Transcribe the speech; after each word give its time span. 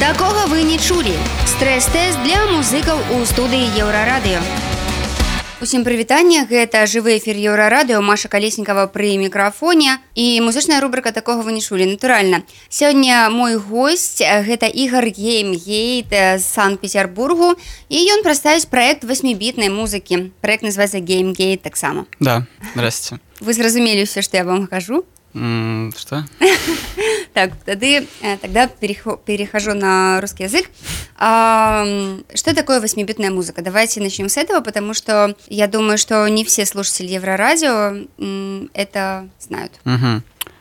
Такога 0.00 0.46
вы 0.48 0.62
не 0.62 0.78
чулі. 0.78 1.12
Стрэс-тэст 1.44 2.24
для 2.24 2.40
музыкаў 2.48 2.96
у 3.12 3.24
студыі 3.28 3.68
Еўрарадыё. 3.76 4.40
Усім 5.60 5.84
прывітання 5.84 6.48
гэта 6.48 6.88
жывы 6.88 7.20
эфір 7.20 7.36
Еўрарадыё 7.36 8.00
Маша 8.00 8.32
Калеснікава 8.32 8.88
пры 8.88 9.20
мікрафоне. 9.20 10.00
І 10.16 10.40
музычная 10.40 10.80
рубрыка 10.80 11.12
такога 11.12 11.44
вы 11.44 11.52
не 11.52 11.60
чулі 11.60 11.84
натуральна. 11.84 12.48
Сёння 12.72 13.28
мой 13.28 13.60
гость 13.60 14.24
гэта 14.24 14.72
Ігар 14.72 15.04
GameGate 15.04 16.08
з 16.40 16.44
Санкт-Пецярбургу. 16.48 17.60
І 17.92 17.96
ён 18.16 18.24
прадставіць 18.24 18.64
проект 18.64 19.04
васьмібітнай 19.04 19.68
музыкі. 19.68 20.32
Праект 20.40 20.64
называецца 20.64 21.04
GameGate 21.04 21.60
таксама. 21.60 22.06
Да, 22.20 22.46
здрасте. 22.72 23.20
вы 23.40 23.52
зразумелі 23.52 24.04
ўсё, 24.04 24.22
што 24.22 24.36
я 24.36 24.44
вам 24.44 24.66
кажу 24.66 25.04
Что? 25.32 26.24
так 27.34 27.52
э, 27.66 28.06
тогда 28.40 28.66
перехо- 28.66 29.18
перехожу 29.24 29.74
на 29.74 30.20
русский 30.20 30.44
язык 30.44 30.66
что 31.16 32.54
такое 32.54 32.80
восьмибитная 32.80 33.30
музыка 33.30 33.62
давайте 33.62 34.00
начнем 34.00 34.28
с 34.28 34.36
этого 34.36 34.60
потому 34.60 34.94
что 34.94 35.36
я 35.48 35.68
думаю 35.68 35.98
что 35.98 36.26
не 36.28 36.44
все 36.44 36.66
слушатели 36.66 37.08
еврорадио 37.08 38.06
это 38.74 39.28
знают. 39.38 39.72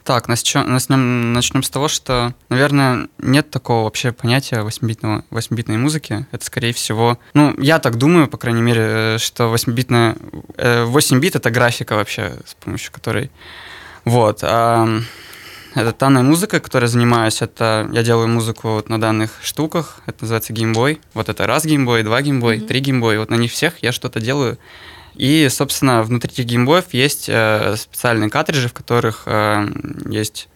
Так, 0.10 0.28
начнем, 0.28 1.34
начнем, 1.34 1.62
с 1.62 1.70
того, 1.70 1.88
что, 1.88 2.34
наверное, 2.50 3.10
нет 3.20 3.52
такого 3.52 3.84
вообще 3.84 4.12
понятия 4.12 4.64
восьмибитного, 4.64 5.24
восьмибитной 5.30 5.78
музыки. 5.78 6.26
Это, 6.32 6.44
скорее 6.44 6.74
всего, 6.74 7.20
ну, 7.36 7.54
я 7.60 7.78
так 7.78 7.98
думаю, 7.98 8.28
по 8.28 8.38
крайней 8.38 8.64
мере, 8.64 8.82
э, 8.82 9.18
что 9.20 9.50
восьмибитная, 9.50 10.16
э, 10.58 10.86
8 10.86 11.20
бит— 11.20 11.36
это 11.36 11.52
графика 11.52 11.94
вообще, 11.94 12.34
с 12.44 12.56
помощью 12.56 12.92
которой... 12.92 13.30
Вот. 14.06 14.40
а, 14.44 14.88
это 15.76 15.94
данная 16.00 16.24
музыка, 16.24 16.60
которой 16.60 16.86
занимаюсь, 16.88 17.42
это 17.42 17.88
я 17.92 18.04
делаю 18.04 18.28
музыку 18.28 18.70
вот 18.70 18.90
на 18.90 19.00
данных 19.00 19.32
штуках, 19.42 20.00
это 20.08 20.24
называется 20.24 20.54
Game 20.54 20.77
Boy. 20.77 21.00
Вот 21.14 21.30
это 21.30 21.46
раз 21.46 21.66
Game 21.66 21.85
Boy, 21.85 22.04
два 22.04 22.22
Game 22.22 22.40
Boy, 22.40 22.58
Мгм. 22.58 22.68
три 22.68 22.80
Game 22.80 22.99
Boy, 22.99 23.18
вот 23.20 23.30
на 23.30 23.36
них 23.36 23.52
всех 23.52 23.82
я 23.84 23.92
что-то 23.92 24.20
делаю. 24.20 24.58
И, 25.16 25.48
собственно, 25.50 26.02
внутри 26.04 26.32
этих 26.32 26.46
Game 26.46 26.63
Boy 26.63 26.77
ев 26.77 26.86
есть 26.94 27.26
э, 27.30 27.76
специальные 27.78 28.30
картриджи, 28.30 28.68
в 28.70 28.74
которых 28.74 29.24
э, 29.26 29.68
есть 30.10 30.48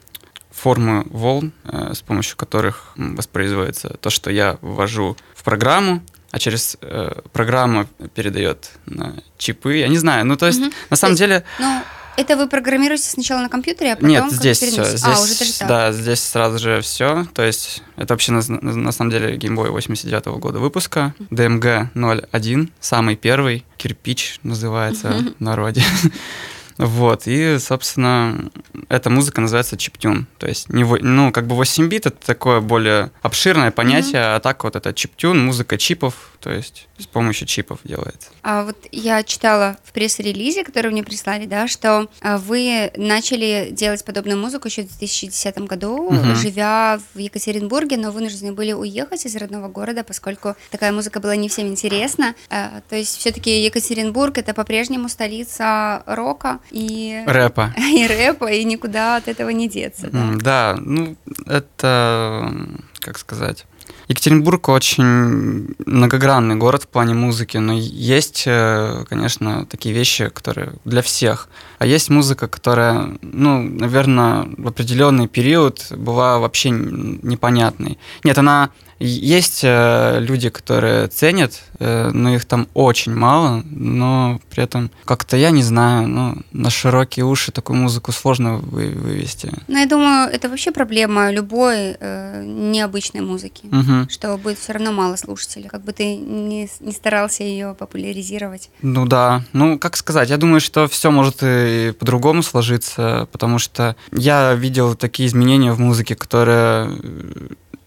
формы 0.51 1.03
волн, 1.09 1.51
э, 1.65 1.91
с 1.93 2.01
помощью 2.01 2.37
которых 2.37 2.93
воспроизводится 2.95 3.89
то, 3.99 4.09
что 4.09 4.31
я 4.31 4.57
ввожу 4.61 5.17
в 5.35 5.43
программу, 5.43 6.01
а 6.31 6.39
через 6.39 6.77
э, 6.81 7.21
программу 7.33 7.87
передает 8.15 8.71
на 8.85 9.15
чипы. 9.37 9.77
Я 9.77 9.87
не 9.89 9.97
знаю, 9.97 10.25
ну 10.25 10.37
то 10.37 10.45
есть 10.47 10.59
Мгм. 10.61 10.71
на 10.89 10.95
самом 10.95 11.15
То 11.17 11.23
есть 11.23 11.33
деле 11.33 11.43
Ну, 11.59 11.81
это 12.17 12.37
вы 12.37 12.47
программируете 12.47 13.09
сначала 13.09 13.41
на 13.41 13.49
компьютере, 13.49 13.93
а 13.93 13.95
потом 13.95 14.09
нет, 14.09 14.31
здесь 14.31 14.57
все, 14.57 14.71
переносите? 14.71 14.97
здесь 14.97 15.17
А, 15.17 15.21
уже 15.21 15.37
даже 15.39 15.53
так. 15.59 15.67
да, 15.67 15.91
здесь 15.91 16.19
сразу 16.21 16.59
же 16.59 16.81
все. 16.81 17.25
То 17.33 17.43
есть 17.43 17.81
это 17.95 18.13
вообще 18.13 18.31
на, 18.31 18.41
на- 18.47 18.91
самом 18.91 19.11
деле 19.11 19.35
геймбой 19.37 19.69
89 19.71 20.25
года 20.39 20.59
выпуска, 20.59 21.13
DMG 21.31 21.87
01, 22.31 22.71
самый 22.79 23.15
первый, 23.15 23.65
кирпич 23.77 24.39
называется 24.43 25.23
в 25.37 25.43
народе. 25.43 25.83
Вот, 26.77 27.23
и, 27.25 27.57
собственно, 27.59 28.49
эта 28.89 29.09
музыка 29.09 29.41
называется 29.41 29.77
чиптюн. 29.77 30.27
То 30.39 30.47
есть, 30.47 30.69
не, 30.69 30.83
ну, 30.83 31.31
как 31.31 31.47
бы 31.47 31.55
8 31.55 31.87
бит 31.87 32.05
это 32.05 32.25
такое 32.25 32.61
более 32.61 33.11
обширное 33.21 33.71
понятие, 33.71 34.35
а 34.35 34.39
так 34.39 34.63
вот 34.63 34.75
это 34.75 34.93
чиптюн, 34.93 35.45
музыка 35.45 35.77
чипов, 35.77 36.31
то 36.39 36.51
есть 36.51 36.87
с 36.97 37.05
помощью 37.07 37.47
чипов 37.47 37.79
делается. 37.83 38.29
А 38.43 38.63
вот 38.63 38.77
я 38.91 39.23
читала 39.23 39.77
в 39.83 39.91
пресс-релизе, 39.93 40.63
который 40.63 40.91
мне 40.91 41.03
прислали, 41.03 41.45
да, 41.45 41.67
что 41.67 42.07
а, 42.21 42.37
вы 42.37 42.91
начали 42.97 43.69
делать 43.71 44.03
подобную 44.03 44.37
музыку 44.39 44.67
еще 44.67 44.83
в 44.83 44.87
2010 44.87 45.57
году, 45.59 46.11
Мгм. 46.11 46.35
живя 46.35 46.99
в 47.13 47.17
Екатеринбурге, 47.17 47.97
но 47.97 48.11
вынуждены 48.11 48.53
были 48.53 48.73
уехать 48.73 49.25
из 49.25 49.35
родного 49.35 49.67
города, 49.67 50.03
поскольку 50.03 50.55
такая 50.71 50.91
музыка 50.91 51.19
была 51.19 51.35
не 51.35 51.49
всем 51.49 51.67
интересна. 51.67 52.35
А, 52.49 52.81
То 52.89 52.95
есть 52.95 53.17
все-таки 53.17 53.63
Екатеринбург 53.63 54.37
это 54.37 54.53
по-прежнему 54.53 55.09
столица 55.09 56.03
рока 56.05 56.59
и 56.71 57.23
Рэпа. 57.25 57.73
и 57.77 58.07
рэпа, 58.07 58.51
и 58.51 58.63
никуда 58.63 59.17
от 59.17 59.27
этого 59.27 59.49
не 59.49 59.67
деться. 59.69 60.09
да. 60.11 60.29
Да, 60.35 60.77
ну, 60.79 61.15
это, 61.45 62.53
как 62.99 63.17
сказать... 63.17 63.65
Екатеринбург 64.07 64.69
очень 64.69 65.75
многогранный 65.85 66.55
город 66.55 66.83
в 66.83 66.87
плане 66.87 67.13
музыки, 67.13 67.57
но 67.57 67.73
есть, 67.73 68.43
э, 68.45 69.05
конечно, 69.07 69.65
такие 69.65 69.95
вещи, 69.95 70.29
которые 70.29 70.73
для 70.83 71.01
всех. 71.01 71.47
А 71.79 71.85
есть 71.85 72.09
музыка, 72.09 72.47
которая, 72.47 73.17
ну, 73.21 73.61
наверное, 73.61 74.47
в 74.57 74.67
определенный 74.67 75.27
период 75.27 75.87
была 75.91 76.39
вообще 76.39 76.69
непонятной. 76.69 77.97
Нет, 78.23 78.37
она 78.37 78.69
есть 79.05 79.61
э, 79.63 80.19
люди, 80.19 80.49
которые 80.49 81.07
ценят, 81.07 81.61
э, 81.79 82.09
но 82.13 82.33
их 82.33 82.45
там 82.45 82.67
очень 82.73 83.13
мало, 83.13 83.63
но 83.69 84.39
при 84.49 84.63
этом 84.63 84.91
как-то 85.05 85.37
я 85.37 85.51
не 85.51 85.63
знаю, 85.63 86.07
ну, 86.07 86.37
на 86.51 86.69
широкие 86.69 87.25
уши 87.25 87.51
такую 87.51 87.77
музыку 87.77 88.11
сложно 88.11 88.57
вы- 88.57 88.91
вывести. 88.91 89.51
Но 89.67 89.79
я 89.79 89.85
думаю, 89.85 90.29
это 90.31 90.49
вообще 90.49 90.71
проблема 90.71 91.31
любой 91.31 91.97
э, 91.99 92.43
необычной 92.45 93.21
музыки. 93.21 93.65
Мгм. 93.71 94.07
что 94.09 94.37
будет 94.37 94.57
все 94.59 94.73
равно 94.73 94.91
мало 94.91 95.15
слушателей, 95.15 95.69
как 95.69 95.83
бы 95.83 95.91
ты 95.93 96.15
не, 96.15 96.69
не 96.79 96.91
старался 96.91 97.43
ее 97.43 97.75
популяризировать. 97.77 98.69
Ну 98.81 99.05
да, 99.05 99.43
ну 99.53 99.77
как 99.79 99.97
сказать, 99.97 100.29
я 100.29 100.37
думаю, 100.37 100.61
что 100.61 100.87
все 100.87 101.11
может 101.11 101.37
и 101.41 101.93
по-другому 101.97 102.43
сложиться, 102.43 103.27
потому 103.31 103.59
что 103.59 103.95
я 104.11 104.53
видел 104.53 104.95
такие 104.95 105.27
изменения 105.27 105.71
в 105.71 105.79
музыке, 105.79 106.15
которые, 106.15 106.89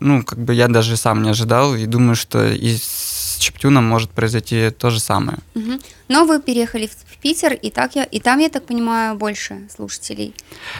ну 0.06 0.22
как 0.22 0.38
бы 0.38 0.54
я 0.54 0.68
даже 0.68 0.96
сам 0.96 1.22
не 1.22 1.30
ожидал, 1.30 1.74
и 1.74 1.86
думаю, 1.86 2.16
что 2.16 2.46
и 2.46 2.76
с 2.76 3.38
чиптюном 3.38 3.84
может 3.84 4.10
произойти 4.10 4.70
то 4.70 4.90
же 4.90 5.00
самое. 5.00 5.38
Мгм. 5.54 5.80
Но 6.08 6.24
вы 6.24 6.40
переехали 6.40 6.86
в, 6.86 7.16
Питер, 7.20 7.52
и, 7.54 7.70
так 7.70 7.96
я, 7.96 8.04
и 8.04 8.20
там, 8.20 8.38
я 8.38 8.48
так 8.48 8.66
понимаю, 8.66 9.16
больше 9.16 9.68
слушателей. 9.74 10.34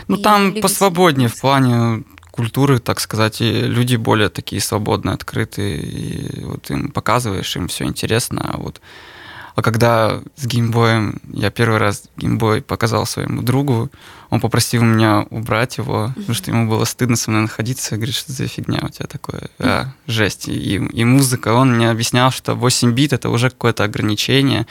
Ну 0.08 0.16
там 0.16 0.54
посвободнее 0.60 1.28
в 1.28 1.40
плане 1.40 2.04
культуры, 2.30 2.78
так 2.78 3.00
сказать, 3.00 3.40
и 3.40 3.50
люди 3.62 3.96
более 3.96 4.28
такие 4.28 4.60
свободные, 4.60 5.14
открытые, 5.14 5.76
и 5.78 6.44
вот 6.44 6.70
им 6.70 6.90
показываешь, 6.90 7.56
им 7.56 7.66
все 7.66 7.84
интересно, 7.84 8.42
а 8.54 8.58
вот 8.58 8.80
а 9.56 9.62
когда 9.62 10.20
с 10.36 10.46
геймбоем, 10.46 11.18
я 11.32 11.50
первый 11.50 11.78
раз 11.78 12.04
геймбой 12.18 12.60
показал 12.60 13.06
своему 13.06 13.40
другу, 13.40 13.90
он 14.28 14.38
попросил 14.40 14.82
меня 14.82 15.26
убрать 15.30 15.78
его, 15.78 16.12
потому 16.14 16.34
что 16.34 16.50
ему 16.50 16.68
было 16.68 16.84
стыдно 16.84 17.16
со 17.16 17.30
мной 17.30 17.42
находиться, 17.44 17.94
и 17.94 17.98
говорит, 17.98 18.14
что 18.14 18.32
за 18.32 18.46
фигня 18.48 18.80
у 18.82 18.90
тебя 18.90 19.06
такое, 19.06 19.48
а, 19.58 19.86
жесть. 20.06 20.46
И, 20.46 20.76
и 20.76 21.04
музыка, 21.04 21.54
он 21.54 21.74
мне 21.74 21.90
объяснял, 21.90 22.30
что 22.30 22.54
8 22.54 22.92
бит 22.92 23.14
это 23.14 23.30
уже 23.30 23.48
какое-то 23.48 23.84
ограничение, 23.84 24.66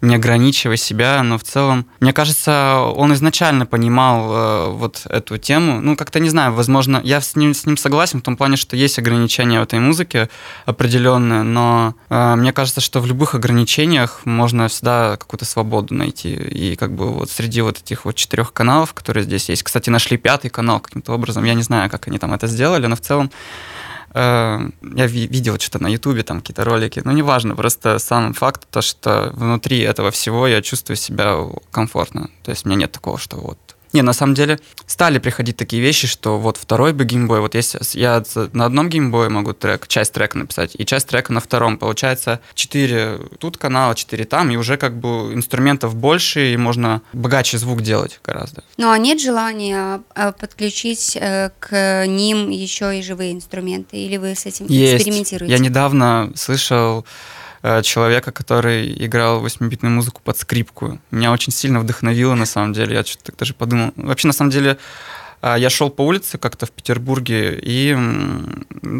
не 0.00 0.14
ограничивай 0.14 0.76
себя, 0.76 1.22
но 1.22 1.36
в 1.36 1.42
целом, 1.42 1.86
мне 2.00 2.12
кажется, 2.12 2.78
он 2.96 3.12
изначально 3.12 3.66
понимал 3.66 4.32
э, 4.32 4.70
вот 4.70 5.02
эту 5.04 5.36
тему. 5.36 5.80
Ну, 5.80 5.96
как-то 5.96 6.20
не 6.20 6.30
знаю, 6.30 6.52
возможно, 6.54 7.00
я 7.04 7.20
с 7.20 7.36
ним, 7.36 7.52
с 7.52 7.66
ним 7.66 7.76
согласен 7.76 8.20
в 8.20 8.22
том 8.22 8.36
плане, 8.36 8.56
что 8.56 8.76
есть 8.76 8.98
ограничения 8.98 9.60
в 9.60 9.64
этой 9.64 9.78
музыке 9.78 10.30
определенные, 10.64 11.42
но 11.42 11.94
э, 12.08 12.34
мне 12.36 12.52
кажется, 12.52 12.80
что 12.80 13.00
в 13.00 13.06
любых 13.06 13.34
ограничениях 13.34 14.22
можно 14.24 14.68
всегда 14.68 15.16
какую-то 15.18 15.44
свободу 15.44 15.94
найти. 15.94 16.34
И 16.34 16.76
как 16.76 16.94
бы 16.94 17.12
вот 17.12 17.30
среди 17.30 17.60
вот 17.60 17.78
этих 17.78 18.06
вот 18.06 18.14
четырех 18.14 18.52
каналов, 18.52 18.94
которые 18.94 19.24
здесь 19.24 19.48
есть, 19.50 19.62
кстати, 19.62 19.90
нашли 19.90 20.16
пятый 20.16 20.48
канал 20.48 20.80
каким-то 20.80 21.12
образом, 21.12 21.44
я 21.44 21.54
не 21.54 21.62
знаю, 21.62 21.90
как 21.90 22.08
они 22.08 22.18
там 22.18 22.32
это 22.32 22.46
сделали, 22.46 22.86
но 22.86 22.96
в 22.96 23.00
целом 23.00 23.30
я 24.14 24.70
ви- 25.06 25.26
видел 25.26 25.58
что-то 25.58 25.82
на 25.82 25.88
Ютубе, 25.88 26.22
там 26.22 26.40
какие-то 26.40 26.64
ролики, 26.64 27.02
ну, 27.04 27.12
неважно, 27.12 27.54
просто 27.54 27.98
сам 27.98 28.34
факт, 28.34 28.66
то, 28.70 28.82
что 28.82 29.30
внутри 29.34 29.78
этого 29.80 30.10
всего 30.10 30.48
я 30.48 30.62
чувствую 30.62 30.96
себя 30.96 31.36
комфортно. 31.70 32.30
То 32.42 32.50
есть 32.50 32.66
у 32.66 32.68
меня 32.68 32.80
нет 32.80 32.92
такого, 32.92 33.18
что 33.18 33.36
вот... 33.36 33.69
Не, 33.92 34.02
на 34.02 34.12
самом 34.12 34.34
деле 34.34 34.60
стали 34.86 35.18
приходить 35.18 35.56
такие 35.56 35.82
вещи, 35.82 36.06
что 36.06 36.38
вот 36.38 36.56
второй 36.56 36.92
бы 36.92 37.04
геймбой, 37.04 37.40
вот 37.40 37.54
если 37.54 37.80
я 37.98 38.22
на 38.52 38.66
одном 38.66 38.88
геймбое 38.88 39.28
могу 39.28 39.52
трек, 39.52 39.88
часть 39.88 40.12
трека 40.12 40.38
написать, 40.38 40.72
и 40.74 40.86
часть 40.86 41.08
трека 41.08 41.32
на 41.32 41.40
втором. 41.40 41.78
Получается, 41.78 42.40
четыре 42.54 43.18
тут 43.38 43.56
канала, 43.56 43.94
четыре 43.94 44.24
там, 44.24 44.50
и 44.50 44.56
уже 44.56 44.76
как 44.76 44.98
бы 44.98 45.32
инструментов 45.34 45.94
больше, 45.94 46.52
и 46.52 46.56
можно 46.56 47.02
богаче 47.12 47.58
звук 47.58 47.82
делать 47.82 48.20
гораздо. 48.24 48.62
Ну 48.76 48.90
а 48.90 48.98
нет 48.98 49.20
желания 49.20 50.02
э, 50.14 50.32
подключить 50.38 51.16
э, 51.20 51.50
к 51.58 52.06
ним 52.06 52.50
еще 52.50 52.98
и 52.98 53.02
живые 53.02 53.32
инструменты? 53.32 53.96
Или 53.96 54.16
вы 54.16 54.34
с 54.34 54.46
этим 54.46 54.66
Есть. 54.66 54.96
экспериментируете? 54.96 55.52
Я 55.52 55.58
недавно 55.58 56.32
слышал 56.36 57.04
человека, 57.82 58.32
который 58.32 58.92
играл 59.04 59.44
8-битную 59.44 59.90
музыку 59.90 60.22
под 60.24 60.38
скрипку. 60.38 60.98
Меня 61.10 61.32
очень 61.32 61.52
сильно 61.52 61.80
вдохновило, 61.80 62.34
на 62.34 62.46
самом 62.46 62.72
деле. 62.72 62.96
Я 62.96 63.04
что-то 63.04 63.32
даже 63.36 63.54
подумал. 63.54 63.92
Вообще, 63.96 64.28
на 64.28 64.32
самом 64.32 64.50
деле, 64.50 64.78
я 65.42 65.70
шел 65.70 65.90
по 65.90 66.02
улице 66.02 66.38
как-то 66.38 66.66
в 66.66 66.70
Петербурге 66.70 67.58
и 67.62 67.96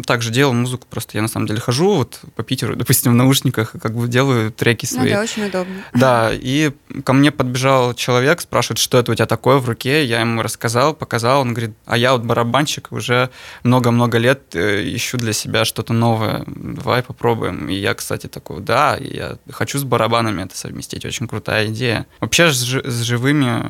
также 0.05 0.31
делал 0.31 0.53
музыку. 0.53 0.87
Просто 0.89 1.17
я 1.17 1.21
на 1.21 1.27
самом 1.27 1.47
деле 1.47 1.59
хожу 1.59 1.95
вот 1.95 2.21
по 2.35 2.43
Питеру, 2.43 2.75
допустим, 2.81 3.11
в 3.11 3.15
наушниках, 3.15 3.75
как 3.81 3.95
бы 3.95 4.07
делаю 4.07 4.51
треки 4.51 4.87
ну 4.91 4.97
свои. 4.97 5.09
Ну 5.09 5.15
да, 5.15 5.21
очень 5.21 5.45
удобно. 5.45 5.75
Да, 5.93 6.29
и 6.31 6.71
ко 7.03 7.13
мне 7.13 7.31
подбежал 7.31 7.93
человек, 7.93 8.41
спрашивает, 8.41 8.79
что 8.79 8.97
это 8.97 9.11
у 9.11 9.15
тебя 9.15 9.25
такое 9.25 9.57
в 9.57 9.67
руке. 9.67 10.05
Я 10.05 10.21
ему 10.21 10.41
рассказал, 10.41 10.93
показал. 10.93 11.41
Он 11.41 11.53
говорит, 11.53 11.75
а 11.85 11.97
я 11.97 12.13
вот 12.13 12.23
барабанщик, 12.23 12.91
уже 12.91 13.29
много-много 13.63 14.17
лет 14.17 14.55
э, 14.55 14.83
ищу 14.95 15.17
для 15.17 15.33
себя 15.33 15.65
что-то 15.65 15.93
новое. 15.93 16.43
Давай 16.47 17.03
попробуем. 17.03 17.69
И 17.69 17.75
я, 17.75 17.93
кстати, 17.93 18.27
такой, 18.27 18.61
да, 18.61 18.97
я 18.97 19.37
хочу 19.51 19.77
с 19.79 19.83
барабанами 19.83 20.43
это 20.43 20.57
совместить. 20.57 21.05
Очень 21.05 21.27
крутая 21.27 21.67
идея. 21.67 22.07
Вообще 22.19 22.51
с, 22.51 22.61
с 22.61 23.01
живыми 23.01 23.61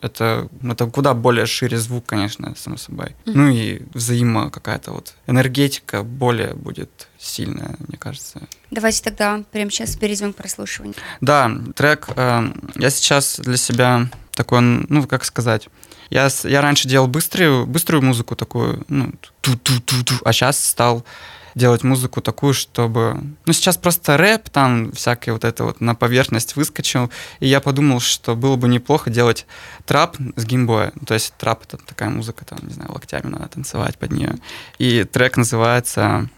э, 0.00 0.06
это, 0.06 0.48
это 0.62 0.86
куда 0.86 1.14
более 1.14 1.46
шире 1.46 1.76
звук, 1.76 2.13
конечно, 2.14 2.54
само 2.56 2.76
собой. 2.76 3.14
Mm-hmm. 3.24 3.32
Ну 3.34 3.48
и 3.50 3.82
взаимо 3.92 4.50
какая-то 4.50 4.92
вот 4.92 5.14
энергетика 5.26 6.02
более 6.02 6.54
будет 6.54 7.08
сильная, 7.18 7.76
мне 7.88 7.98
кажется. 7.98 8.40
Давайте 8.70 9.02
тогда 9.02 9.42
прямо 9.52 9.70
сейчас 9.70 9.96
перейдем 9.96 10.32
к 10.32 10.36
прослушиванию. 10.36 10.96
Да, 11.20 11.50
трек 11.74 12.08
э, 12.14 12.52
я 12.76 12.90
сейчас 12.90 13.38
для 13.38 13.56
себя 13.56 14.08
такой, 14.32 14.60
ну, 14.60 15.06
как 15.06 15.24
сказать, 15.24 15.68
я, 16.10 16.28
я 16.44 16.60
раньше 16.60 16.88
делал 16.88 17.08
быструю, 17.08 17.66
быструю 17.66 18.02
музыку 18.02 18.36
такую, 18.36 18.84
ну, 18.88 19.12
ту-ту-ту-ту, 19.40 20.14
а 20.24 20.32
сейчас 20.32 20.64
стал 20.64 21.04
делать 21.54 21.84
музыку 21.84 22.20
такую, 22.20 22.54
чтобы... 22.54 23.20
Ну, 23.46 23.52
сейчас 23.52 23.76
просто 23.76 24.16
рэп, 24.16 24.48
там 24.50 24.92
всякое 24.92 25.32
вот 25.32 25.44
это 25.44 25.64
вот 25.64 25.80
на 25.80 25.94
поверхность 25.94 26.56
выскочил, 26.56 27.10
и 27.40 27.46
я 27.46 27.60
подумал, 27.60 28.00
что 28.00 28.34
было 28.34 28.56
бы 28.56 28.68
неплохо 28.68 29.10
делать 29.10 29.46
трап 29.86 30.16
с 30.36 30.44
геймбоя. 30.44 30.92
То 31.06 31.14
есть 31.14 31.34
трап— 31.38 31.62
это 31.68 31.78
такая 31.78 32.10
музыка, 32.10 32.44
там, 32.44 32.58
не 32.62 32.72
знаю, 32.72 32.92
локтями 32.92 33.28
надо 33.28 33.48
танцевать 33.48 33.98
под 33.98 34.12
нее. 34.12 34.36
И 34.78 35.04
трек 35.04 35.36
называется 35.36 36.28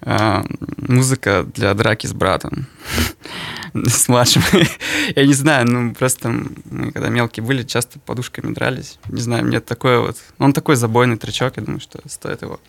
э, 0.00 0.42
«Музыка 0.76 1.46
для 1.54 1.74
драки 1.74 2.06
с 2.06 2.12
братом». 2.12 2.66
с 3.74 4.08
младшим. 4.08 4.42
Я 5.16 5.26
не 5.26 5.34
знаю, 5.34 5.66
ну 5.68 5.94
просто 5.94 6.28
мы 6.28 6.92
когда 6.92 7.08
мелкие 7.08 7.44
были, 7.44 7.62
часто 7.62 7.98
подушками 7.98 8.52
дрались. 8.52 8.98
Не 9.08 9.20
знаю, 9.20 9.44
мне 9.44 9.60
такое 9.60 9.98
вот... 10.00 10.16
Он 10.38 10.52
такой 10.52 10.76
забойный 10.76 11.16
тречок, 11.16 11.56
я 11.56 11.62
думаю, 11.62 11.80
что 11.80 12.00
стоит 12.08 12.42
его 12.42 12.60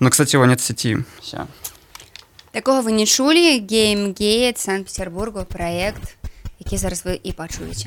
но, 0.00 0.10
кстати, 0.10 0.36
его 0.36 0.46
нет 0.46 0.60
в 0.60 0.64
сети. 0.64 0.98
Все. 1.20 1.46
Такого 2.52 2.82
вы 2.82 2.92
не 2.92 3.06
чулі 3.06 3.60
геймгейт 3.60 4.58
санкт-петербургу 4.58 5.44
проект 5.44 6.16
який 6.58 6.78
зараз 6.78 7.04
ви 7.04 7.20
і 7.22 7.32
пачуеце 7.32 7.86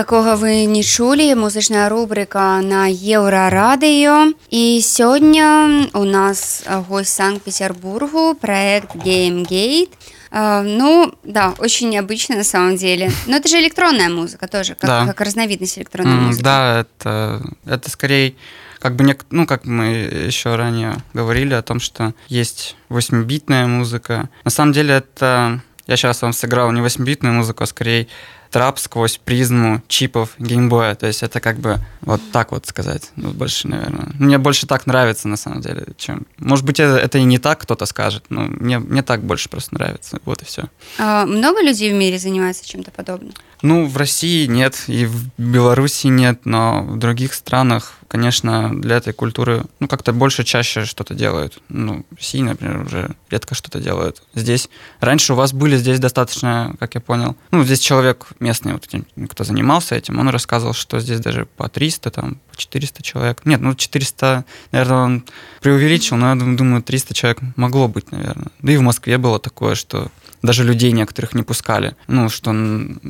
Такога 0.00 0.36
вы 0.36 0.66
не 0.66 0.82
чулі 0.82 1.34
музычная 1.34 1.88
рубрика 1.88 2.60
на 2.60 2.84
еўрарадыё 2.90 4.34
і 4.50 4.80
сёння 4.84 5.88
у 5.94 6.04
нас 6.04 6.64
гость 6.88 7.14
санкт-петербургу 7.14 8.34
проект 8.34 8.94
GameGate 8.96 9.88
Uh, 10.36 10.62
ну, 10.62 11.14
да, 11.22 11.54
очень 11.58 11.88
необычно 11.88 12.36
на 12.36 12.44
самом 12.44 12.76
деле. 12.76 13.10
Но 13.26 13.36
это 13.36 13.48
же 13.48 13.58
электронная 13.58 14.10
музыка 14.10 14.48
тоже, 14.48 14.74
как, 14.74 14.88
да. 14.90 15.06
как 15.06 15.20
разновидность 15.20 15.78
электронной 15.78 16.12
mm, 16.12 16.20
музыки. 16.20 16.42
Да, 16.42 16.80
это, 16.80 17.42
это 17.64 17.88
скорее, 17.88 18.34
как 18.80 18.96
бы, 18.96 19.04
не, 19.04 19.16
ну, 19.30 19.46
как 19.46 19.64
мы 19.64 19.86
еще 20.26 20.56
ранее 20.56 20.96
говорили 21.14 21.54
о 21.54 21.62
том, 21.62 21.80
что 21.80 22.12
есть 22.28 22.76
8-битная 22.90 23.66
музыка. 23.66 24.28
На 24.44 24.50
самом 24.50 24.72
деле 24.72 24.96
это... 24.96 25.62
Я 25.86 25.96
сейчас 25.96 26.20
вам 26.20 26.32
сыграл 26.32 26.72
не 26.72 26.80
8-битную 26.80 27.32
музыку, 27.32 27.62
а 27.62 27.66
скорее 27.66 28.08
трап 28.51 28.79
сквозь 28.79 29.17
призму 29.17 29.81
чипов 29.87 30.31
геймбоя. 30.37 30.95
То 30.95 31.07
есть 31.07 31.23
это 31.23 31.39
как 31.39 31.57
бы 31.57 31.79
вот 32.01 32.21
так 32.31 32.51
вот 32.51 32.67
сказать. 32.67 33.11
Ну, 33.15 33.31
больше, 33.31 33.67
наверное. 33.67 34.09
Мне 34.19 34.37
больше 34.37 34.67
так 34.67 34.85
нравится, 34.85 35.27
на 35.27 35.37
самом 35.37 35.61
деле, 35.61 35.87
чем... 35.97 36.27
Может 36.37 36.65
быть, 36.65 36.79
это, 36.79 36.97
это 36.97 37.17
и 37.17 37.23
не 37.23 37.39
так 37.39 37.61
кто-то 37.61 37.85
скажет, 37.85 38.25
но 38.29 38.41
мне, 38.41 38.79
мне 38.79 39.01
так 39.01 39.23
больше 39.23 39.49
просто 39.49 39.73
нравится. 39.75 40.19
Вот 40.25 40.41
и 40.41 40.45
все. 40.45 40.65
А 40.99 41.25
много 41.25 41.61
людей 41.61 41.91
в 41.91 41.95
мире 41.95 42.19
занимается 42.19 42.67
чем-то 42.67 42.91
подобным? 42.91 43.33
Ну, 43.61 43.85
в 43.85 43.95
России 43.95 44.45
нет, 44.47 44.83
и 44.87 45.05
в 45.05 45.29
Беларуси 45.37 46.07
нет, 46.07 46.45
но 46.45 46.83
в 46.83 46.97
других 46.97 47.33
странах 47.33 47.93
конечно, 48.11 48.69
для 48.77 48.97
этой 48.97 49.13
культуры, 49.13 49.63
ну, 49.79 49.87
как-то 49.87 50.11
больше, 50.11 50.43
чаще 50.43 50.83
что-то 50.83 51.13
делают. 51.13 51.59
Ну, 51.69 52.05
России, 52.17 52.41
например, 52.41 52.81
уже 52.81 53.15
редко 53.29 53.55
что-то 53.55 53.79
делают. 53.79 54.21
Здесь, 54.35 54.69
раньше 54.99 55.31
у 55.31 55.37
вас 55.37 55.53
были 55.53 55.77
здесь 55.77 55.97
достаточно, 55.97 56.75
как 56.77 56.95
я 56.95 56.99
понял, 56.99 57.37
ну, 57.51 57.63
здесь 57.63 57.79
человек 57.79 58.27
местный, 58.41 58.73
вот 58.73 58.85
кто 59.29 59.43
занимался 59.45 59.95
этим, 59.95 60.19
он 60.19 60.27
рассказывал, 60.27 60.73
что 60.73 60.99
здесь 60.99 61.21
даже 61.21 61.45
по 61.45 61.69
300, 61.69 62.11
там, 62.11 62.41
по 62.51 62.57
400 62.57 63.01
человек. 63.01 63.45
Нет, 63.45 63.61
ну, 63.61 63.75
400, 63.75 64.43
наверное, 64.73 64.97
он 64.97 65.23
преувеличил, 65.61 66.17
но 66.17 66.31
я 66.31 66.35
думаю, 66.35 66.83
300 66.83 67.13
человек 67.13 67.39
могло 67.55 67.87
быть, 67.87 68.11
наверное. 68.11 68.51
Да 68.59 68.73
и 68.73 68.77
в 68.77 68.81
Москве 68.81 69.17
было 69.19 69.39
такое, 69.39 69.75
что 69.75 70.11
даже 70.41 70.65
людей 70.65 70.91
некоторых 70.91 71.33
не 71.33 71.43
пускали. 71.43 71.95
Ну, 72.07 72.27
что 72.27 72.51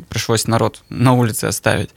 пришлось 0.10 0.46
народ 0.46 0.84
на 0.90 1.14
улице 1.14 1.46
оставить. 1.46 1.90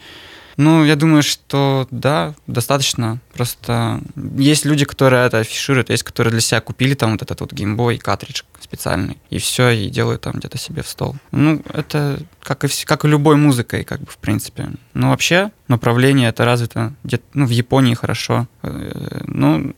Ну, 0.56 0.84
я 0.84 0.96
думаю, 0.96 1.22
что 1.22 1.86
да, 1.90 2.34
достаточно. 2.46 3.20
Просто 3.32 4.00
есть 4.36 4.64
люди, 4.64 4.84
которые 4.84 5.26
это 5.26 5.38
афишируют, 5.38 5.90
есть, 5.90 6.02
которые 6.02 6.30
для 6.30 6.40
себя 6.40 6.60
купили 6.60 6.94
там 6.94 7.12
вот 7.12 7.22
этот 7.22 7.40
вот 7.40 7.52
геймбой, 7.52 7.98
картридж 7.98 8.42
специальный, 8.60 9.18
и 9.30 9.38
все, 9.38 9.70
и 9.70 9.88
делают 9.88 10.22
там 10.22 10.34
где-то 10.34 10.58
себе 10.58 10.82
в 10.82 10.88
стол. 10.88 11.16
Ну, 11.32 11.62
это 11.72 12.20
как 12.42 12.64
и, 12.64 12.68
как 12.84 13.04
и 13.04 13.08
любой 13.08 13.36
музыкой, 13.36 13.84
как 13.84 14.00
бы, 14.00 14.10
в 14.10 14.18
принципе. 14.18 14.70
Ну, 14.94 15.10
вообще, 15.10 15.50
направление 15.68 16.28
это 16.28 16.44
развито 16.44 16.94
где-то, 17.04 17.24
ну, 17.34 17.46
в 17.46 17.50
Японии 17.50 17.94
хорошо. 17.94 18.46
Э, 18.62 19.22
ну, 19.26 19.74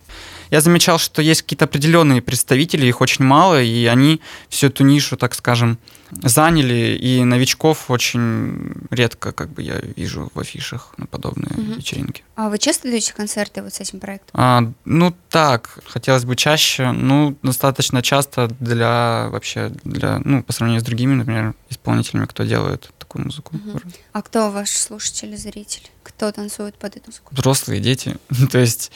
я 0.50 0.60
замечал, 0.60 0.98
что 0.98 1.22
есть 1.22 1.42
какие-то 1.42 1.64
определенные 1.64 2.22
представители, 2.22 2.86
их 2.86 3.00
очень 3.00 3.24
мало, 3.24 3.62
и 3.62 3.86
они 3.86 4.20
всю 4.48 4.68
эту 4.68 4.84
нишу, 4.84 5.16
так 5.16 5.34
скажем, 5.34 5.78
заняли, 6.10 6.96
и 7.00 7.24
новичков 7.24 7.90
очень 7.90 8.74
редко, 8.90 9.32
как 9.32 9.50
бы 9.50 9.62
я 9.62 9.80
вижу 9.96 10.30
в 10.34 10.38
афишах 10.38 10.94
на 10.98 11.06
подобные 11.06 11.50
угу. 11.50 11.72
вечеринки. 11.74 12.22
А 12.36 12.48
вы 12.48 12.58
часто 12.58 12.88
даете 12.88 13.12
концерты 13.12 13.62
вот 13.62 13.74
с 13.74 13.80
этим 13.80 14.00
проектом? 14.00 14.30
А, 14.34 14.72
ну 14.84 15.14
так, 15.30 15.78
хотелось 15.86 16.24
бы 16.24 16.36
чаще, 16.36 16.92
ну 16.92 17.36
достаточно 17.42 18.02
часто 18.02 18.48
для 18.60 19.28
вообще 19.30 19.72
для, 19.84 20.20
ну 20.24 20.42
по 20.42 20.52
сравнению 20.52 20.80
с 20.80 20.84
другими, 20.84 21.14
например, 21.14 21.54
исполнителями, 21.70 22.26
кто 22.26 22.44
делает 22.44 22.90
такую 22.98 23.24
музыку. 23.24 23.56
Угу. 23.56 23.80
А 24.12 24.22
кто 24.22 24.50
ваш 24.50 24.70
слушатель, 24.70 25.36
зритель? 25.36 25.90
Кто 26.02 26.30
танцует 26.30 26.76
под 26.76 26.96
эту 26.96 27.06
музыку? 27.10 27.34
Взрослые 27.34 27.80
дети, 27.80 28.16
то 28.50 28.58
есть 28.58 28.92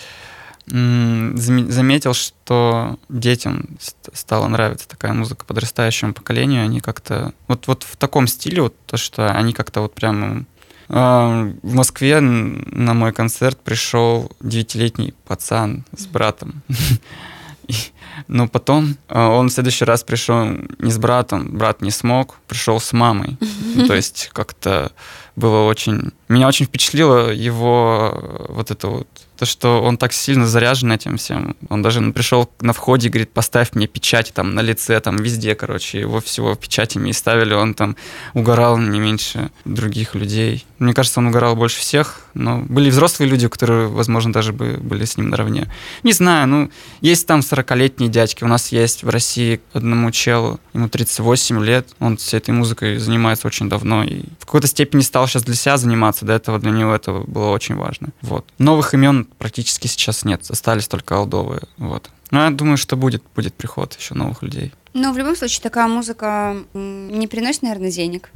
заметил, 0.70 2.14
что 2.14 2.98
детям 3.08 3.76
стала 4.12 4.48
нравиться 4.48 4.88
такая 4.88 5.12
музыка 5.12 5.44
подрастающему 5.44 6.14
поколению. 6.14 6.62
Они 6.62 6.80
как-то 6.80 7.32
вот, 7.48 7.66
вот 7.66 7.82
в 7.82 7.96
таком 7.96 8.26
стиле, 8.26 8.62
вот 8.62 8.74
то, 8.86 8.96
что 8.96 9.32
они 9.32 9.52
как-то 9.52 9.80
вот 9.80 9.94
прямо 9.94 10.44
в 10.88 11.54
Москве 11.62 12.18
на 12.18 12.94
мой 12.94 13.12
концерт 13.12 13.60
пришел 13.60 14.32
девятилетний 14.40 15.14
пацан 15.24 15.84
с 15.96 16.06
братом. 16.06 16.62
Но 18.26 18.48
потом 18.48 18.96
а, 19.08 19.28
он 19.28 19.48
в 19.48 19.52
следующий 19.52 19.84
раз 19.84 20.02
пришел 20.02 20.44
не 20.78 20.90
с 20.90 20.98
братом, 20.98 21.56
брат 21.56 21.80
не 21.80 21.92
смог, 21.92 22.38
пришел 22.48 22.80
с 22.80 22.92
мамой. 22.92 23.38
То 23.86 23.94
есть 23.94 24.30
как-то 24.32 24.90
было 25.36 25.62
очень... 25.62 26.12
Меня 26.28 26.48
очень 26.48 26.66
впечатлило 26.66 27.30
его 27.30 28.46
вот 28.48 28.72
это 28.72 28.88
вот 28.88 29.08
то, 29.40 29.46
что 29.46 29.82
он 29.82 29.96
так 29.96 30.12
сильно 30.12 30.46
заряжен 30.46 30.92
этим 30.92 31.16
всем. 31.16 31.56
Он 31.70 31.80
даже 31.80 32.02
пришел 32.12 32.50
на 32.60 32.74
входе 32.74 33.08
и 33.08 33.10
говорит, 33.10 33.32
поставь 33.32 33.70
мне 33.72 33.86
печать 33.86 34.32
там 34.34 34.54
на 34.54 34.60
лице, 34.60 35.00
там 35.00 35.16
везде, 35.16 35.54
короче, 35.54 35.98
его 36.00 36.20
всего 36.20 36.54
печатями 36.54 37.08
и 37.08 37.14
ставили, 37.14 37.54
он 37.54 37.72
там 37.72 37.96
угорал 38.34 38.76
не 38.76 39.00
меньше 39.00 39.50
других 39.64 40.14
людей. 40.14 40.66
Мне 40.78 40.92
кажется, 40.92 41.20
он 41.20 41.28
угорал 41.28 41.56
больше 41.56 41.80
всех, 41.80 42.20
но 42.34 42.58
были 42.58 42.90
взрослые 42.90 43.30
люди, 43.30 43.48
которые, 43.48 43.88
возможно, 43.88 44.30
даже 44.30 44.52
бы 44.52 44.76
были 44.78 45.06
с 45.06 45.16
ним 45.16 45.30
наравне. 45.30 45.72
Не 46.02 46.12
знаю, 46.12 46.46
ну, 46.46 46.70
есть 47.00 47.26
там 47.26 47.40
40-летние 47.40 48.10
дядьки, 48.10 48.44
у 48.44 48.48
нас 48.48 48.72
есть 48.72 49.04
в 49.04 49.08
России 49.08 49.62
одному 49.72 50.10
челу, 50.10 50.60
ему 50.74 50.90
38 50.90 51.64
лет, 51.64 51.88
он 51.98 52.18
всей 52.18 52.36
этой 52.36 52.50
музыкой 52.50 52.98
занимается 52.98 53.46
очень 53.46 53.70
давно 53.70 54.04
и 54.04 54.24
в 54.38 54.44
какой-то 54.44 54.66
степени 54.66 55.00
стал 55.00 55.26
сейчас 55.26 55.44
для 55.44 55.54
себя 55.54 55.78
заниматься, 55.78 56.26
до 56.26 56.34
этого 56.34 56.58
для 56.58 56.72
него 56.72 56.94
это 56.94 57.12
было 57.12 57.48
очень 57.48 57.76
важно. 57.76 58.08
Вот. 58.20 58.44
Новых 58.58 58.92
имен 58.92 59.29
практически 59.38 59.86
сейчас 59.86 60.24
нет, 60.24 60.42
остались 60.48 60.88
только 60.88 61.16
алдовые. 61.16 61.62
Вот. 61.76 62.10
Но 62.30 62.44
я 62.44 62.50
думаю, 62.50 62.76
что 62.76 62.96
будет, 62.96 63.22
будет 63.34 63.54
приход 63.54 63.96
еще 63.98 64.14
новых 64.14 64.42
людей. 64.42 64.72
Но 64.92 65.12
в 65.12 65.18
любом 65.18 65.36
случае 65.36 65.62
такая 65.62 65.86
музыка 65.86 66.56
не 66.74 67.26
приносит, 67.26 67.62
наверное, 67.62 67.90
денег. 67.90 68.30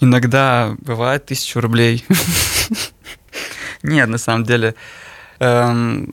Иногда 0.00 0.74
бывает 0.78 1.26
тысячу 1.26 1.60
рублей. 1.60 2.04
Нет, 3.82 4.08
на 4.08 4.18
самом 4.18 4.44
деле, 4.44 4.74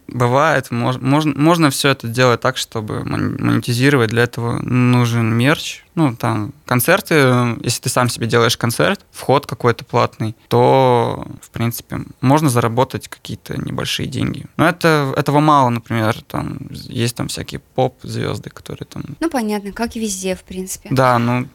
бывает, 0.08 0.72
мож, 0.72 0.98
можно, 0.98 1.34
можно 1.36 1.70
все 1.70 1.90
это 1.90 2.08
делать 2.08 2.42
так, 2.42 2.58
чтобы 2.58 3.04
монетизировать. 3.04 4.10
Для 4.10 4.24
этого 4.24 4.60
нужен 4.60 5.36
мерч. 5.36 5.84
Ну, 5.94 6.16
там, 6.16 6.54
концерты, 6.66 7.58
если 7.62 7.82
ты 7.82 7.90
сам 7.90 8.10
себе 8.10 8.26
делаешь 8.26 8.58
концерт, 8.58 9.02
вход 9.12 9.46
какой-то 9.46 9.86
платный, 9.86 10.36
то, 10.48 11.28
в 11.42 11.50
принципе, 11.50 12.00
можно 12.22 12.50
заработать 12.50 13.08
какие-то 13.08 13.60
небольшие 13.62 14.08
деньги. 14.08 14.46
Но 14.58 14.68
это, 14.68 15.14
этого 15.18 15.42
мало, 15.42 15.70
например, 15.70 16.22
там 16.22 16.58
есть 16.72 17.16
там 17.16 17.28
всякие 17.28 17.60
поп-звезды, 17.60 18.50
которые 18.50 18.88
там... 18.88 19.04
Ну, 19.20 19.30
понятно, 19.30 19.74
как 19.74 19.96
и 19.96 20.00
везде, 20.00 20.36
в 20.36 20.44
принципе. 20.44 20.90
Да, 20.92 21.20
ну, 21.20 21.48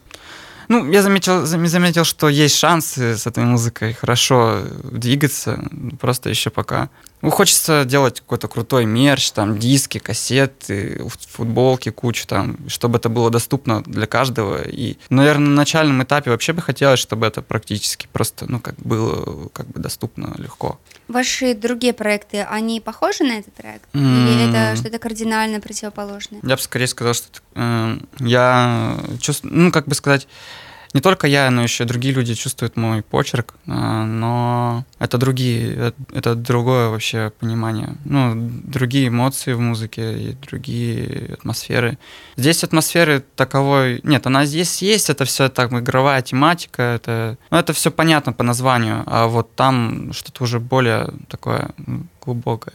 ну, 0.67 0.91
я 0.91 1.01
заметил, 1.01 1.45
заметил, 1.45 2.03
что 2.03 2.29
есть 2.29 2.55
шансы 2.55 3.17
с 3.17 3.27
этой 3.27 3.43
музыкой 3.43 3.93
хорошо 3.93 4.61
двигаться, 4.83 5.63
просто 5.99 6.29
еще 6.29 6.49
пока 6.49 6.89
ну, 7.21 7.31
хочется 7.31 7.85
делать 7.85 8.19
какой-то 8.19 8.47
крутой 8.47 8.85
мерч, 8.85 9.31
там, 9.31 9.57
диски, 9.57 9.97
кассеты, 9.97 11.01
футболки, 11.31 11.89
кучу 11.89 12.27
там, 12.27 12.57
чтобы 12.67 12.97
это 12.97 13.09
было 13.09 13.29
доступно 13.29 13.81
для 13.83 14.05
каждого. 14.05 14.61
И, 14.61 14.97
наверное, 15.09 15.47
на 15.47 15.55
начальном 15.55 16.03
этапе 16.03 16.29
вообще 16.29 16.53
бы 16.53 16.61
хотелось, 16.61 16.99
чтобы 16.99 17.25
это 17.25 17.41
практически 17.41 18.07
просто, 18.11 18.45
ну, 18.47 18.59
как 18.59 18.75
было 18.75 19.49
как 19.49 19.67
бы 19.67 19.79
доступно 19.79 20.35
легко. 20.37 20.79
Ваши 21.07 21.53
другие 21.53 21.93
проекты, 21.93 22.41
они 22.41 22.79
похожи 22.79 23.23
на 23.23 23.39
этот 23.39 23.53
проект? 23.53 23.83
Или 23.93 24.49
это 24.49 24.75
что-то 24.75 24.99
кардинально 24.99 25.59
противоположное? 25.59 26.39
Я 26.43 26.55
бы 26.55 26.61
скорее 26.61 26.87
сказал, 26.87 27.13
что 27.13 27.27
э, 27.55 27.97
я 28.19 28.97
чувствую, 29.19 29.53
ну, 29.53 29.71
как 29.71 29.87
бы 29.87 29.95
сказать, 29.95 30.27
не 30.95 31.01
только 31.01 31.27
я, 31.27 31.51
но 31.51 31.61
еще 31.61 31.83
другие 31.83 32.13
люди 32.13 32.35
чувствуют 32.35 32.77
мой 32.77 33.01
почерк, 33.01 33.55
а, 33.67 34.05
но 34.05 34.85
это 34.97 35.17
другие, 35.17 35.73
э, 35.75 35.91
это 36.13 36.35
другое 36.35 36.87
вообще 36.87 37.33
понимание. 37.37 37.97
Ну, 38.05 38.31
другие 38.63 39.09
эмоции 39.09 39.51
в 39.51 39.59
музыке 39.59 40.17
и 40.17 40.33
другие 40.35 41.33
атмосферы. 41.33 41.97
Здесь 42.37 42.63
атмосферы 42.63 43.25
таковой... 43.35 43.99
Нет, 44.03 44.25
она 44.25 44.45
здесь 44.45 44.81
есть, 44.81 45.09
это 45.09 45.25
все 45.25 45.49
так 45.49 45.73
игровая 45.73 46.21
тематика, 46.21 46.81
это, 46.81 47.37
ну, 47.51 47.57
это 47.57 47.73
все 47.73 47.91
понятно 47.91 48.31
по 48.31 48.43
названию, 48.43 49.03
а 49.05 49.27
вот 49.27 49.53
там 49.53 50.13
что-то 50.13 50.45
уже 50.45 50.61
более 50.61 51.09
такое 51.27 51.71
глубокое. 52.21 52.73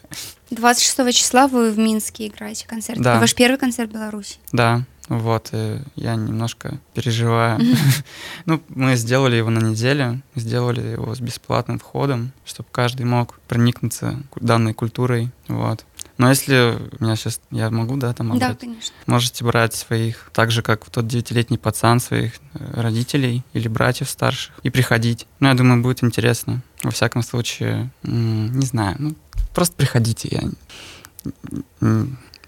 26 0.51 1.17
числа 1.17 1.49
вы 1.49 1.71
в 1.71 1.79
Минске 1.79 2.27
играете 2.27 2.67
концерт. 2.69 3.01
Да. 3.01 3.19
Ваш 3.19 3.35
первый 3.35 3.57
концерт 3.57 3.89
в 3.91 3.95
Беларуси. 3.95 4.37
Да. 4.53 4.85
Вот, 5.11 5.49
и 5.51 5.81
я 5.97 6.15
немножко 6.15 6.79
переживаю. 6.95 7.59
ну, 8.47 8.63
мы 8.69 8.95
сделали 8.95 9.35
его 9.35 9.51
на 9.51 9.59
неделю, 9.59 10.23
сделали 10.37 10.81
его 10.81 11.13
с 11.17 11.21
бесплатным 11.21 11.81
входом, 11.81 12.31
чтобы 12.45 12.69
каждый 12.71 13.07
мог 13.07 13.41
проникнуться 13.49 14.23
данной 14.37 14.73
культурой. 14.73 15.31
Вот. 15.49 15.85
Но 16.17 16.29
если 16.29 16.79
меня 17.01 17.17
сейчас, 17.17 17.41
я 17.51 17.71
могу, 17.71 17.97
да, 17.97 18.13
там 18.13 18.39
Да, 18.39 18.55
конечно. 18.55 18.95
Можете 19.07 19.45
брать 19.45 19.75
своих, 19.75 20.31
так 20.33 20.53
же, 20.53 20.63
как 20.63 20.89
тот 20.89 21.09
девятилетний 21.09 21.59
пацан, 21.59 21.99
своих 21.99 22.35
э, 22.55 22.81
родителей 22.81 23.43
или 23.53 23.67
братьев 23.67 24.09
старших 24.09 24.55
и 24.63 24.71
приходить. 24.71 25.27
Ну, 25.41 25.49
я 25.49 25.55
думаю, 25.55 25.83
будет 25.83 26.05
интересно. 26.05 26.63
Во 26.85 26.93
всяком 26.93 27.23
случае, 27.25 27.91
не 28.05 28.65
знаю, 28.65 28.95
ну, 29.01 29.17
просто 29.55 29.75
приходите. 29.75 30.53
Я 31.81 31.91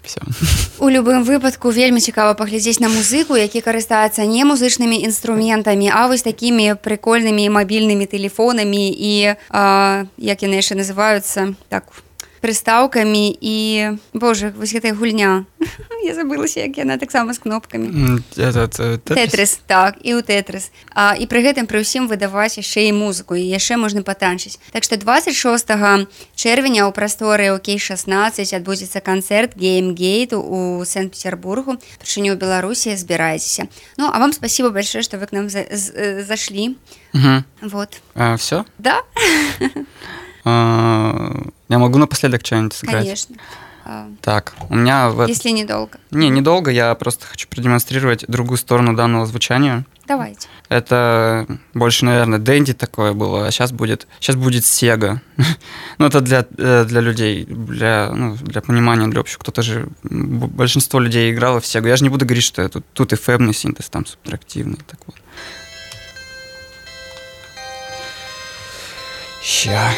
все 0.03 0.21
у 0.79 0.89
любым 0.89 1.23
выпадку 1.23 1.71
вельмі 1.71 1.99
цікава 1.99 2.33
паглядзець 2.33 2.79
на 2.79 2.89
музыку 2.89 3.35
які 3.35 3.61
карыстаецца 3.61 4.25
не 4.25 4.45
музычнымі 4.45 5.01
інструментамі 5.03 5.91
а 5.93 6.07
вось 6.07 6.23
такімі 6.23 6.75
прыкольнымі 6.83 7.49
мабільнымі 7.49 8.05
тэлефонамі 8.05 8.89
і 8.91 9.35
а, 9.49 10.05
як 10.17 10.43
яны 10.43 10.59
яшчэ 10.59 10.75
называюцца 10.75 11.55
так 11.69 11.87
у 11.89 12.12
прыстаўкамі 12.43 13.31
і 13.39 13.57
Боже 14.11 14.51
вось 14.51 14.75
гэтая 14.75 14.91
гульня. 14.91 15.47
Я 16.03 16.11
забылася 16.11 16.59
як 16.59 16.75
яна 16.75 16.99
таксама 16.99 17.31
з 17.31 17.39
кнопкамі 17.39 18.19
тетрис 19.07 19.63
так 19.63 19.95
і 20.03 20.19
у 20.19 20.21
тетрис 20.21 20.71
а, 20.91 21.15
і 21.15 21.23
пры 21.31 21.39
гэтым 21.39 21.63
пры 21.63 21.79
ўсім 21.79 22.11
выдаваць 22.11 22.59
яшчэ 22.59 22.91
і 22.91 22.99
музыку 22.99 23.39
і 23.39 23.47
яшчэ 23.47 23.79
можна 23.79 24.03
патанчыць. 24.03 24.59
Так 24.75 24.83
што 24.83 24.99
26 24.99 25.31
чэрвеня 26.35 26.83
ў 26.83 26.91
прасторы 26.91 27.55
Окей 27.55 27.79
16 27.79 28.43
адбудзецца 28.59 28.99
канцэрт 28.99 29.55
геймгейту 29.55 30.43
у 30.43 30.83
Сент-Петербургу 30.83 31.79
прычыню 32.03 32.35
Беларусі 32.35 32.99
збіраецеся 32.99 33.71
Ну 33.95 34.11
а 34.11 34.19
вам 34.19 34.33
спасибо 34.33 34.69
большое 34.69 35.03
что 35.03 35.17
вы 35.17 35.27
к 35.27 35.31
нам 35.31 35.47
за, 35.49 35.63
зашлі 36.27 36.75
угу. 37.13 37.43
вот. 37.61 38.01
А, 38.15 38.35
все 38.35 38.65
да. 38.77 38.99
А, 39.15 39.69
я 40.45 41.77
могу 41.79 41.97
напоследок 41.97 42.45
что-нибудь 42.45 42.73
сыграть? 42.73 43.03
Конечно. 43.03 43.35
А, 43.85 44.07
Так, 44.21 44.53
у 44.69 44.75
меня... 44.75 45.09
В... 45.09 45.25
Если 45.27 45.49
недолго. 45.49 45.99
Не, 46.11 46.29
недолго, 46.29 46.71
я 46.71 46.95
просто 46.95 47.25
хочу 47.25 47.49
продемонстрировать 47.49 48.25
другую 48.27 48.57
сторону 48.57 48.95
данного 48.95 49.25
звучания. 49.25 49.85
Давайте. 50.07 50.47
Это 50.69 51.45
больше, 51.73 52.05
наверное, 52.05 52.39
Дэнди 52.39 52.73
такое 52.73 53.13
было, 53.13 53.47
а 53.47 53.51
сейчас 53.51 53.71
будет, 53.71 54.07
сейчас 54.19 54.37
будет 54.37 54.65
Сега. 54.65 55.21
ну, 55.97 56.05
это 56.05 56.21
для, 56.21 56.45
э, 56.57 56.85
для 56.85 57.01
людей, 57.01 57.45
для, 57.45 58.11
ну, 58.13 58.35
для 58.35 58.61
понимания, 58.61 59.07
для 59.07 59.19
общего. 59.19 59.39
Кто-то 59.39 59.61
же, 59.61 59.87
большинство 60.03 60.99
людей 60.99 61.33
играло 61.33 61.59
в 61.59 61.65
Сегу. 61.65 61.87
Я 61.87 61.97
же 61.97 62.03
не 62.03 62.09
буду 62.09 62.25
говорить, 62.25 62.45
что 62.45 62.67
тут, 62.69 62.85
тут 62.93 63.11
эфемный 63.11 63.53
синтез, 63.53 63.89
там 63.89 64.05
субтрактивный. 64.05 64.79
Так 64.87 64.99
вот. 65.05 65.15
Ща. 69.41 69.91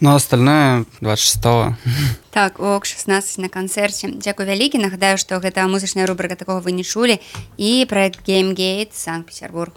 Ну, 0.00 0.10
а 0.10 0.14
остальное 0.14 0.84
26-го. 1.00 1.76
Так, 2.30 2.60
ок, 2.60 2.86
16 2.86 3.38
на 3.38 3.48
канцэрце. 3.48 4.14
Дзякуй 4.14 4.46
вялікі. 4.46 4.78
Нагадаю, 4.78 5.18
што 5.18 5.40
гэта 5.42 5.66
музычная 5.66 6.06
рубрыка 6.06 6.36
такога 6.36 6.60
вы 6.60 6.70
не 6.70 6.84
чулі 6.84 7.18
і 7.56 7.84
праект 7.90 8.22
GameGate 8.22 8.94
Санкт-Петербург. 8.94 9.72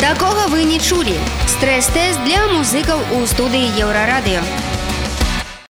Такога 0.00 0.48
вы 0.48 0.64
не 0.64 0.80
чулі. 0.80 1.12
Стрэс-тэст 1.44 2.24
для 2.24 2.40
музыкаў 2.56 2.96
у 3.20 3.26
студыі 3.28 3.68
Еўрарадыё. 3.76 4.40